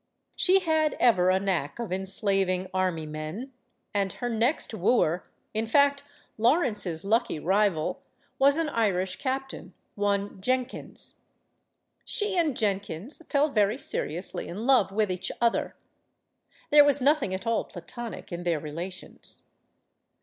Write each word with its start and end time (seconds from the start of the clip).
She 0.35 0.61
had 0.61 0.95
ever 0.99 1.29
a 1.29 1.39
knack 1.39 1.77
of 1.77 1.93
enslaving 1.93 2.71
army 2.73 3.05
men, 3.05 3.53
and 3.93 4.11
her 4.13 4.29
next 4.29 4.73
wooer 4.73 5.29
in 5.53 5.67
fact, 5.67 6.01
Lawrence's 6.39 7.05
lucky 7.05 7.37
rival 7.37 8.01
was 8.39 8.57
an 8.57 8.67
Irish 8.69 9.17
captain, 9.17 9.75
one 9.93 10.41
Jenkins. 10.41 11.19
She 12.03 12.35
and 12.35 12.57
Jenkins 12.57 13.21
fell 13.29 13.49
very 13.49 13.77
seriously 13.77 14.47
in 14.47 14.65
love 14.65 14.91
with 14.91 15.11
each 15.11 15.31
other. 15.39 15.75
There 16.71 16.83
was 16.83 16.99
nothing 16.99 17.31
at 17.31 17.45
all 17.45 17.63
platonic 17.65 18.31
in 18.31 18.41
their 18.41 18.59
relations. 18.59 19.43